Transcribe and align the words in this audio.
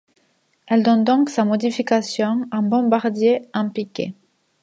On 0.71 0.79
demande 0.79 1.03
donc 1.03 1.29
sa 1.29 1.45
modification 1.45 2.47
en 2.51 2.63
bombardier 2.63 3.43
en 3.53 3.69
piqué. 3.69 4.15